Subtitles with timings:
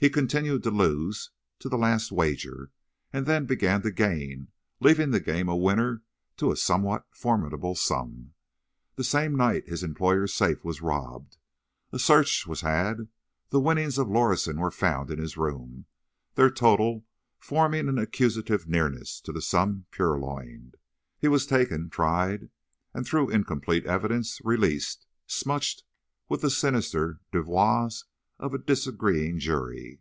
[0.00, 2.70] He continued to lose, to the last wager,
[3.12, 4.46] and then began to gain,
[4.78, 6.02] leaving the game winner
[6.36, 8.34] to a somewhat formidable sum.
[8.94, 11.36] The same night his employer's safe was robbed.
[11.90, 13.08] A search was had;
[13.48, 15.86] the winnings of Lorison were found in his room,
[16.36, 17.04] their total
[17.40, 20.76] forming an accusative nearness to the sum purloined.
[21.18, 22.50] He was taken, tried
[22.94, 25.82] and, through incomplete evidence, released, smutched
[26.28, 28.04] with the sinister devoirs
[28.40, 29.98] of a disagreeing jury.